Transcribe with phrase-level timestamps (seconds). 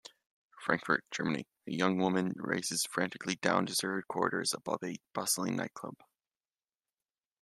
[0.59, 5.93] Frankfurt, Germany: A young woman races frantically down deserted corridors above a bustling nightclub.